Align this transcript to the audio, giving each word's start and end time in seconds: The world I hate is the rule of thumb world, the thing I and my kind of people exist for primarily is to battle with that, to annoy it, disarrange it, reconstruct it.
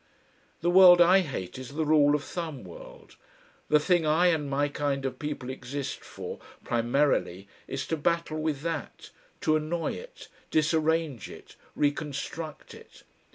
The 0.61 0.71
world 0.71 0.99
I 0.99 1.19
hate 1.19 1.59
is 1.59 1.75
the 1.75 1.85
rule 1.85 2.15
of 2.15 2.23
thumb 2.23 2.63
world, 2.63 3.17
the 3.69 3.79
thing 3.79 4.03
I 4.03 4.29
and 4.29 4.49
my 4.49 4.67
kind 4.67 5.05
of 5.05 5.19
people 5.19 5.51
exist 5.51 5.99
for 6.03 6.39
primarily 6.63 7.47
is 7.67 7.85
to 7.85 7.97
battle 7.97 8.41
with 8.41 8.61
that, 8.61 9.11
to 9.41 9.55
annoy 9.55 9.91
it, 9.93 10.27
disarrange 10.49 11.29
it, 11.29 11.55
reconstruct 11.75 12.73
it. 12.73 13.03